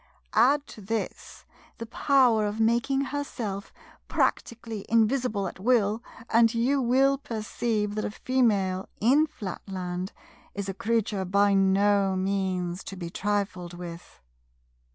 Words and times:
Add 0.33 0.65
to 0.69 0.81
this 0.81 1.45
the 1.77 1.85
power 1.85 2.47
of 2.47 2.59
making 2.59 3.01
herself 3.01 3.71
practically 4.07 4.83
invisible 4.89 5.47
at 5.47 5.59
will, 5.59 6.01
and 6.31 6.51
you 6.55 6.81
will 6.81 7.19
perceive 7.19 7.93
that 7.93 8.05
a 8.05 8.09
Female, 8.09 8.89
in 8.99 9.27
Flatland, 9.27 10.11
is 10.55 10.67
a 10.67 10.73
creature 10.73 11.23
by 11.23 11.53
no 11.53 12.15
means 12.15 12.83
to 12.85 12.95
be 12.95 13.11
trifled 13.11 13.75
with. 13.75 14.23